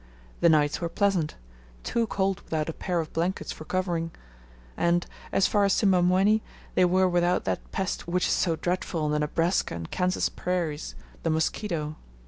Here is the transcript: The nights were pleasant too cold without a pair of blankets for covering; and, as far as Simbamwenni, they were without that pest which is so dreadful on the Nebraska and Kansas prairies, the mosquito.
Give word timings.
The 0.39 0.49
nights 0.49 0.81
were 0.81 0.89
pleasant 0.89 1.35
too 1.83 2.07
cold 2.07 2.41
without 2.41 2.69
a 2.69 2.73
pair 2.73 2.99
of 3.01 3.13
blankets 3.13 3.51
for 3.51 3.65
covering; 3.65 4.09
and, 4.75 5.05
as 5.31 5.45
far 5.45 5.63
as 5.63 5.73
Simbamwenni, 5.73 6.41
they 6.73 6.85
were 6.85 7.07
without 7.07 7.43
that 7.45 7.71
pest 7.71 8.07
which 8.07 8.25
is 8.25 8.33
so 8.33 8.55
dreadful 8.55 9.03
on 9.03 9.11
the 9.11 9.19
Nebraska 9.19 9.75
and 9.75 9.91
Kansas 9.91 10.27
prairies, 10.27 10.95
the 11.21 11.29
mosquito. 11.29 11.97